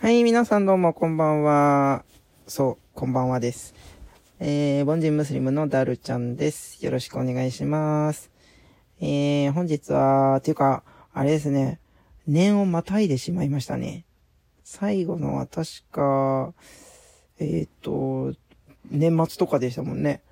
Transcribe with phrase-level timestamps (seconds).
[0.00, 2.04] はい、皆さんどうもこんばんは。
[2.46, 3.74] そう、こんばんはです。
[4.38, 6.84] えー、凡人ムスリムのダルちゃんです。
[6.84, 8.30] よろしくお願いします。
[9.00, 11.80] えー、本日は、ていうか、あれですね、
[12.28, 14.04] 年をまたいでしまいましたね。
[14.62, 16.54] 最後のは確か、
[17.40, 18.34] えっ、と、
[18.92, 20.22] 年末とかでしたもんね。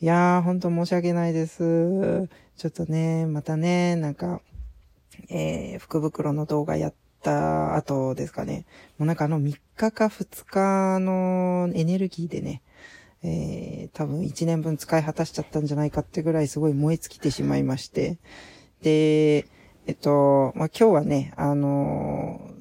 [0.00, 2.28] いやー、ほんと申し訳ないです。
[2.56, 4.40] ちょっとね、またね、なんか、
[5.28, 6.94] えー、福袋の動画やっ
[7.24, 8.66] た後ですかね。
[8.98, 12.62] もうなんかあの3日か2日のエネルギーでね、
[13.22, 18.18] えー、多分1年分使い果たしちゃったんじゃないかってぐらいすごい燃え尽きてしまいまして。
[18.82, 19.46] で、
[19.86, 22.54] えっと、まあ、今日はね、あのー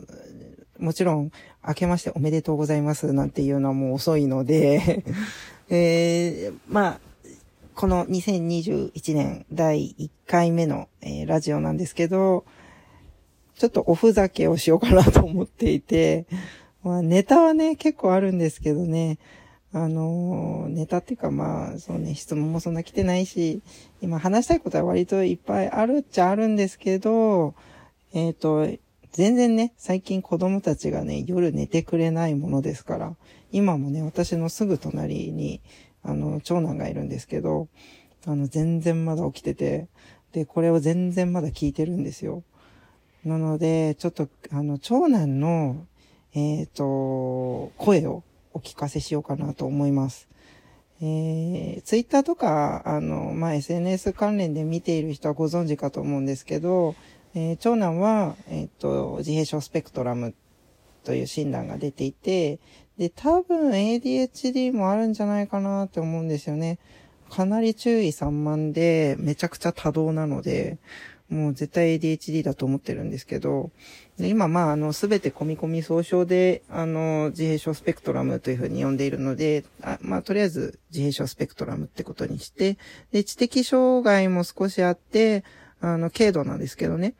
[0.79, 1.31] もちろん、
[1.65, 5.05] 明けましておめでとうございますなんていうのはもう遅いので、
[5.69, 6.99] えー、まあ、
[7.73, 12.43] この2021年第1回目の、えーラジオなんですけど、
[13.57, 16.25] ちょっとおふざけをしようかなと思っていて、
[16.83, 19.17] まあネタはね、結構あるんですけどね、
[19.71, 23.61] あのネタっていうかまあ、そうね、質問もそんな来てないし、
[24.01, 27.55] 今話したいことは割といっぱいあるっちゃあるんですけど、
[28.13, 28.67] えっ、と、
[29.13, 33.15] 全然ね、最近子供たちがね、夜寝てくれないものですから、
[33.51, 35.61] 今もね、私のすぐ隣に、
[36.01, 37.67] あの、長男がいるんですけど、
[38.25, 39.87] あの、全然まだ起きてて、
[40.31, 42.43] で、これを全然まだ聞いてるんですよ。
[43.25, 45.85] なので、ちょっと、あの、長男の、
[46.33, 50.27] えっ、と、声をお聞かせしようかなと思います。
[51.01, 56.95] えー、ツイッターとか、あの、まあ、SNS 関連で見ている人はご存知かと思うんですけど、
[57.35, 60.35] えー長男は、えっ、と、自閉症スペクトラム
[61.03, 62.59] という診断が出ていて、
[62.97, 66.77] で、多分 ADHD もあるんじゃないかなって思うんですよね。
[67.29, 70.77] かなり注意散漫で、めちゃくちゃ多動なので、
[71.29, 73.71] もう絶対 ADHD だと思ってるんですけど、
[74.17, 82.77] で今まあ、あの、すべて込み込み総称で、あの、自閉症スペクトラムというふうに呼んでいるので、あまあ、とりあえず自閉症スペクトラムってことにして、
[83.11, 85.43] で、知的障害も少しあって、
[85.81, 87.15] あの、軽度なんですけどね、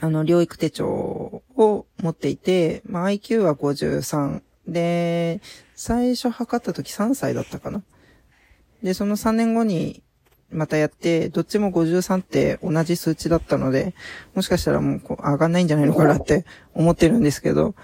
[0.00, 4.42] あの、療育手帳を持っていて、まあ、IQ は53。
[4.66, 5.40] で、
[5.74, 7.82] 最初測った時3歳だったかな。
[8.82, 10.02] で、その3年後に
[10.50, 13.94] またやって、どっちも53って同じ数値だったので、
[14.34, 16.44] もしかしたらもうこう上がんないんじゃないのかなって
[16.74, 17.74] 思ってるんですけど、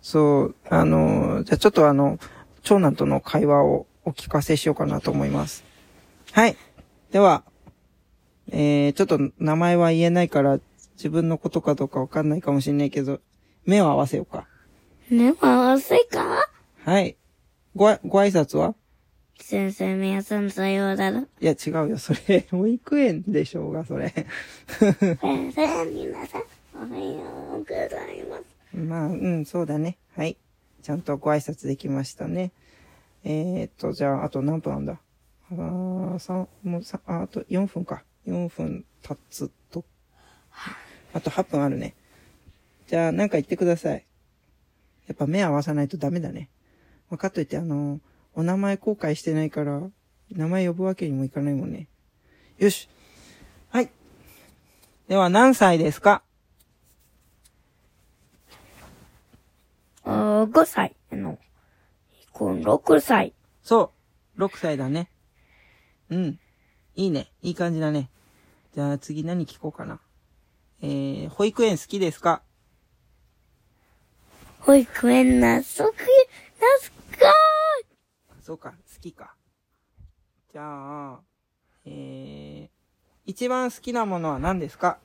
[0.00, 2.18] そう、あの、じゃあちょっとあの、
[2.62, 5.64] 長男との会話をお聞かせしようかなと思います。
[6.32, 6.56] はい。
[7.10, 7.44] では、
[8.50, 10.58] えー、ちょっと名前は言えないから、
[10.96, 13.20] 自分のことかどうかわかんないかもしれないけど、
[13.64, 14.46] 目を合わせようか。
[15.10, 16.48] ね、まずいか？
[16.84, 17.16] はい。
[17.74, 18.74] ごあ、ご挨拶は？
[19.38, 21.26] 先生、皆さんさようだろ。
[21.40, 21.98] いや、違うよ。
[21.98, 24.08] それ、保育園でしょうが、それ。
[24.10, 25.18] 先
[25.52, 26.42] 生、皆さん、
[26.74, 27.80] おはようござ
[28.12, 28.76] います。
[28.76, 29.98] まあ、うん、そうだね。
[30.16, 30.36] はい。
[30.82, 32.52] ちゃんとご挨拶できましたね。
[33.24, 35.00] えー、っと、じゃあ、あと何分あんだ？
[35.50, 38.04] あー、三、もうさ、ああと4分か。
[38.26, 39.84] 4分経つと。
[41.12, 41.94] あと8分あるね。
[42.86, 44.06] じゃあ、なんか言ってください。
[45.06, 46.48] やっぱ目合わさないとダメだね。
[47.10, 48.00] まあかといって、あの、
[48.34, 49.80] お名前後悔してないから、
[50.30, 51.88] 名前呼ぶわけにもいかないもんね。
[52.58, 52.88] よし。
[53.70, 53.90] はい。
[55.08, 56.22] では、何歳ですか？
[60.04, 61.38] あ5歳の、
[62.32, 63.34] こん6歳。
[63.62, 63.92] そ
[64.36, 64.42] う。
[64.42, 65.10] 6歳だね。
[66.10, 66.40] うん。
[66.96, 67.30] いいね。
[67.42, 68.08] いい感じだね。
[68.74, 70.00] じゃあ次何聞こうかな。
[70.80, 72.42] えー、保育園好きですか？
[74.60, 75.94] 保育園なそく、な
[76.80, 77.01] すか
[78.52, 79.34] そうか、好きか。
[80.52, 81.20] じゃあ、
[81.86, 82.68] えー、
[83.24, 84.98] 一番好きなものは何ですか？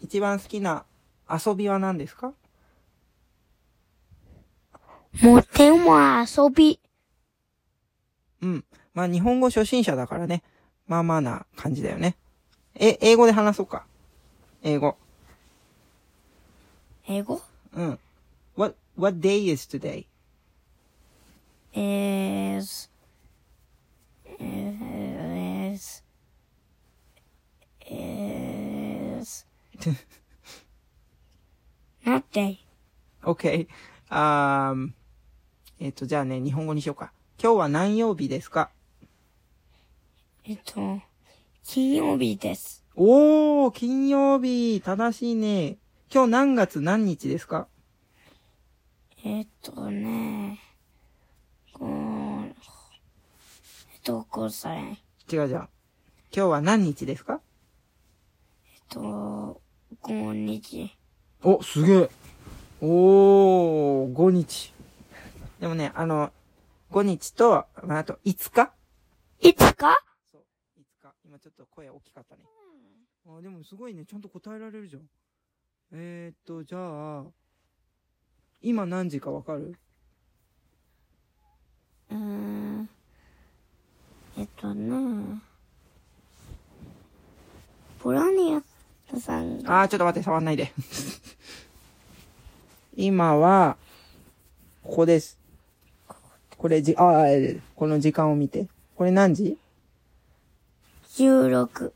[0.00, 0.84] 一番好きな
[1.28, 2.32] 遊びは何ですか？
[5.20, 6.78] もても遊び。
[8.40, 8.64] うん。
[8.94, 10.44] まあ日本語初心者だからね。
[10.86, 12.14] まあまあな感じだよね。
[12.76, 13.84] え、英語で話そうか。
[14.62, 14.96] 英語。
[17.08, 17.42] 英語？
[17.72, 17.98] うん。
[18.54, 20.06] What, what day is today?
[21.78, 22.90] Is,
[24.40, 26.02] is,
[27.86, 29.46] is,
[32.04, 32.58] not day.
[33.22, 33.68] Okay.
[34.10, 34.94] Um,
[35.78, 37.12] えっと、じゃあね、日本語にしようか。
[37.40, 38.70] 今日は何曜日ですか？
[40.44, 41.00] えっと、
[41.62, 42.84] 金曜日です。
[42.96, 44.80] おー、金曜日。
[44.80, 45.76] 正しいね。
[46.12, 47.68] 今日何月何日ですか？
[49.24, 50.58] えっとね、
[51.78, 52.54] こう、えっ
[54.02, 55.02] と、5歳。
[55.30, 55.68] 違うじゃん。
[56.34, 57.40] 今日は何日ですか？
[58.74, 59.60] えっと、
[60.02, 60.96] 5日。
[61.42, 62.10] お、すげえ。
[62.80, 64.72] おー、5日。
[65.60, 66.32] でもね、あの、
[66.90, 68.72] 5日と、まあ、あと5日？
[69.40, 70.02] いつか
[70.32, 70.42] そう、
[70.78, 71.14] 5日。
[71.24, 72.42] 今ちょっと声大きかったね。
[73.26, 75.02] あ、でもすごいね、ちゃんと答えられるじゃん。
[75.92, 77.24] えー、っと、じゃあ、
[78.60, 79.76] 今何時かわかる
[82.10, 82.88] うーん。
[84.36, 85.40] えっとね。
[88.08, 90.72] ボラニアさんが、あー、ちょっと待って、触んないで。
[92.96, 93.76] 今は、
[94.82, 95.38] ここです。
[96.56, 98.66] これじ、あー、この時間を見て。
[98.96, 99.58] これ何時
[101.16, 101.92] ？16。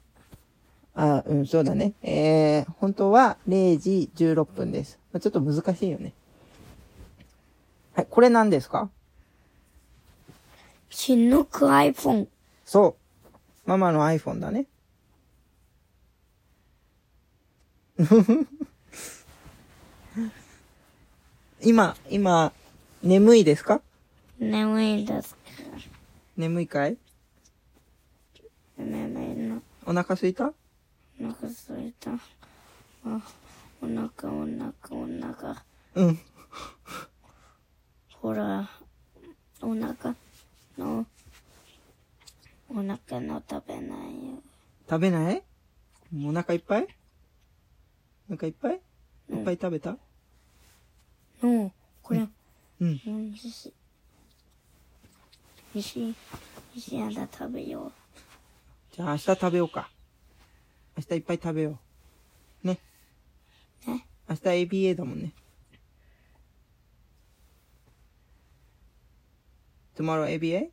[0.96, 1.94] あ、うん、そうだね。
[2.02, 4.98] えー、本当は0時16分です。
[5.14, 6.12] まあちょっと難しいよね。
[7.94, 8.90] はい、これ何ですか？
[10.90, 12.26] チヌク iPhone。
[12.66, 13.30] そう。
[13.64, 14.66] ママの iPhone だね。
[21.62, 22.52] 今、今、
[23.02, 23.80] 眠いですか？
[24.38, 25.52] 眠いですけ
[26.36, 26.96] 眠いかい？
[28.76, 29.62] ど、眠いの。
[29.86, 30.52] お腹すいた？
[31.20, 32.10] お腹すいた。
[33.04, 33.20] あ、
[33.80, 35.64] お腹、お腹、お腹。
[35.94, 36.18] うん。
[38.20, 38.68] ほら、
[39.60, 40.16] お腹
[40.76, 41.06] の、
[42.68, 44.42] お腹の食べないよ。
[44.90, 45.44] 食べない？
[46.24, 46.88] お腹いっぱい？
[48.30, 48.80] お腹いっぱい？
[49.30, 49.96] いっぱい食べた？
[51.42, 51.72] の、
[52.02, 52.20] これ、
[52.80, 53.00] うん。
[53.06, 53.74] うん、し、し、
[56.76, 57.92] しやだ食べよ
[58.92, 59.90] じゃあ明日食べようか。
[60.96, 61.78] 明日いっぱい食べよ
[62.64, 62.66] う。
[62.66, 62.78] ね。
[63.86, 63.90] う。
[63.90, 64.06] ね。
[64.28, 65.32] 明日 ABA だもんね。
[69.96, 70.68] tomorrow ABA?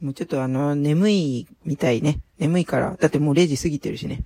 [0.00, 2.20] もうちょっとあの、眠いみたいね。
[2.38, 2.96] 眠いから。
[2.98, 4.24] だってもう0時過ぎてるしね。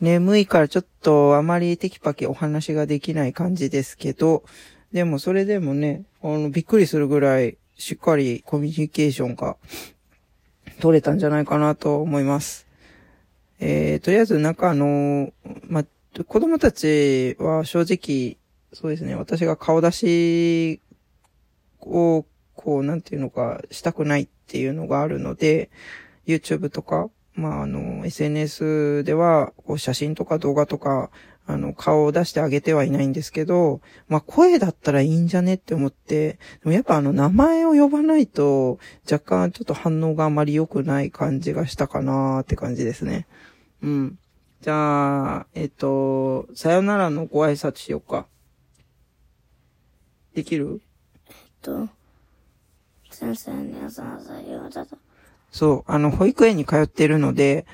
[0.00, 4.44] 眠いからちょっとあまりテキパキお話ができない感じですけど、
[4.92, 9.56] でもそれでもね、あの、びっくりするぐらいしっかりコミュニケーションが
[10.80, 12.66] 取れたんじゃないかなと思います。
[13.58, 15.32] えー、とりあえずなんかあの、
[15.68, 15.84] ま、
[16.26, 18.36] 子供たちは正直、
[18.72, 20.80] そうですね、私が顔出し
[21.80, 25.70] を、こう、なんていうのか、したくないっていうのがあるので、
[26.26, 31.10] YouTube とか、まあ、あの、SNS では、こう、写真とか動画とか、
[31.46, 38.80] あの、顔を出してあげてはいないんですけど、まあ、声だったらいいんじゃねって思って、でもやっぱあの、名前を呼ばないと、
[39.10, 43.28] 若干ちょっと反応があまり良くない感じがしたかなーって感じですね。
[43.82, 44.18] うん。
[44.62, 48.26] じゃあ、えっと、さよならのご挨拶しようか。
[50.34, 50.80] できる？
[51.28, 51.88] えっと、
[53.10, 54.98] 先生にはささようだと。
[55.56, 57.64] そう、あの、保育園に通ってるので、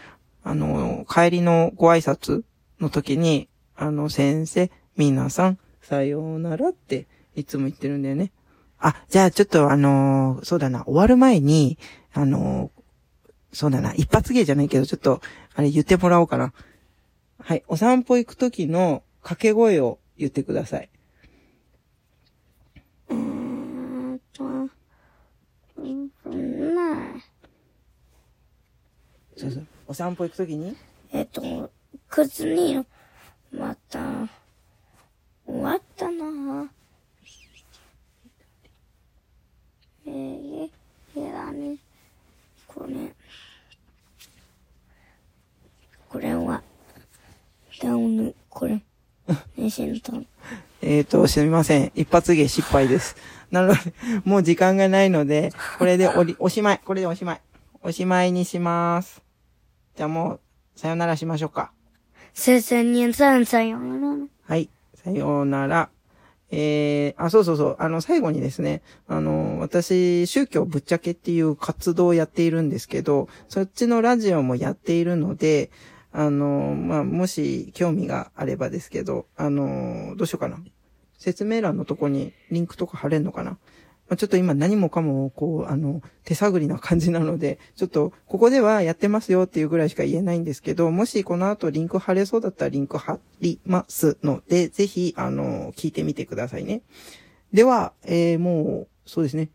[0.45, 2.45] あの、帰りのご挨拶
[2.79, 8.31] の時に、あの、先生、皆さん、さようならって、いつも言ってるんだよね。
[8.79, 11.77] あ、じゃあちょっとあのそうだな、終わる前に、
[12.13, 12.71] あの
[13.53, 15.21] そうだな、一発芸じゃないけど、ちょっと、
[15.57, 16.53] あれ言ってもらおうかな。
[17.41, 20.89] はい、お散歩行く時の掛け声を言ってください。
[23.11, 26.07] えーっと、うん、
[26.77, 27.22] ね
[29.37, 29.67] そうそう。
[29.89, 30.77] お散歩行く時に？
[31.13, 31.71] えっと、
[32.09, 32.85] 靴に、
[33.53, 34.01] また、
[35.47, 36.71] 終わったな
[40.07, 40.69] えー、
[41.15, 41.79] 部屋に、
[42.67, 42.95] これ、
[46.09, 46.63] これは、
[47.83, 48.81] ダウン、これ、
[49.57, 49.69] ね、
[50.81, 51.93] えっ、と、すみません。
[51.95, 53.17] 一発芸失敗です。
[53.51, 53.81] なので、
[54.25, 56.81] もう時間がないので、これでおり、おしまい。
[56.85, 57.41] これでおしまい。
[57.85, 59.23] おしまいにします。
[59.97, 60.41] じゃあもう、
[60.77, 61.73] さよならしましょうか。
[62.33, 64.27] せせにんさんさようなら。
[64.45, 64.71] はい。
[64.95, 65.91] さようなら。
[66.53, 67.77] えー、あ、そうそうそう。
[67.81, 75.73] あの、最後にですね、あの、私、宗教ぶっちゃけっていう活動をやっているんですけど、そっちのラジオもやっているので、
[76.13, 80.59] あの、まあ、もし興味があればですけど、あの、どうしようかな。
[81.19, 83.59] 説明欄のとこにリンクとか貼れんのかな。
[84.13, 96.83] まあ、ちょっと今何もかも、こう、あの、手探りな感じなので、 ちょっと、ここではやってますよっていうぐらいしか言えないんですけど、もしこの後リンク貼れそうだったらリンク貼りますので、ぜひ、あの、聞いてみてくださいね。
[97.55, 99.49] では、えー、もう、そうですね。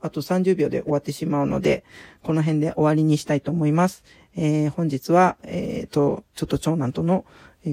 [0.00, 1.84] あと30秒で終わってしまうので、
[2.22, 4.04] この辺で終わりにしたいと思います。
[4.36, 7.24] えー、本日は、えーと、ちょっと長男との、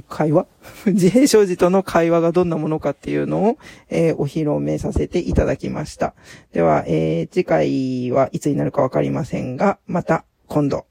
[0.10, 0.48] 会話？
[0.88, 3.58] 自閉症児との会話がどんなものかっていうのを、
[3.90, 6.14] えーお披露目させていただきました。
[6.52, 10.86] では、えー次回はいつになるかわかりませんが、また今度。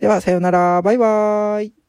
[0.00, 0.80] では、さようなら。
[0.82, 1.79] バイバーイ。